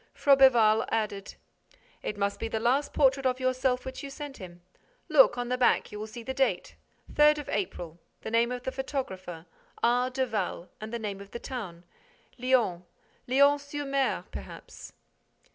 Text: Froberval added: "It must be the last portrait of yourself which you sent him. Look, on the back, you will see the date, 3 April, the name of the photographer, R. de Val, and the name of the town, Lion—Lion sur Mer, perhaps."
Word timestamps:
Froberval 0.15 0.83
added: 0.89 1.35
"It 2.01 2.17
must 2.17 2.39
be 2.39 2.47
the 2.47 2.59
last 2.59 2.91
portrait 2.91 3.27
of 3.27 3.39
yourself 3.39 3.85
which 3.85 4.01
you 4.01 4.09
sent 4.09 4.37
him. 4.37 4.63
Look, 5.09 5.37
on 5.37 5.49
the 5.49 5.59
back, 5.59 5.91
you 5.91 5.99
will 5.99 6.07
see 6.07 6.23
the 6.23 6.33
date, 6.33 6.75
3 7.15 7.35
April, 7.49 7.99
the 8.21 8.31
name 8.31 8.51
of 8.51 8.63
the 8.63 8.71
photographer, 8.71 9.45
R. 9.83 10.09
de 10.09 10.25
Val, 10.25 10.71
and 10.81 10.91
the 10.91 10.97
name 10.97 11.21
of 11.21 11.29
the 11.29 11.37
town, 11.39 11.83
Lion—Lion 12.39 13.59
sur 13.59 13.85
Mer, 13.85 14.23
perhaps." 14.31 14.93